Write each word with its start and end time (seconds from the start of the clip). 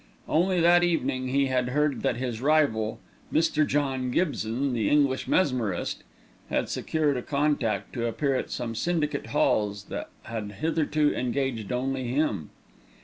Only 0.27 0.59
that 0.61 0.83
evening 0.83 1.27
he 1.27 1.45
had 1.45 1.69
heard 1.69 2.01
that 2.01 2.15
his 2.17 2.41
rival, 2.41 2.99
"Mr. 3.31 3.67
John 3.67 4.09
Gibson, 4.09 4.73
the 4.73 4.89
English 4.89 5.27
Mesmerist," 5.27 6.03
had 6.49 6.69
secured 6.69 7.17
a 7.17 7.21
contract 7.21 7.93
to 7.93 8.07
appear 8.07 8.33
at 8.33 8.49
some 8.49 8.73
syndicate 8.73 9.27
halls 9.27 9.83
that 9.89 10.09
had 10.23 10.53
hitherto 10.53 11.13
engaged 11.13 11.71
only 11.71 12.05
him. 12.07 12.49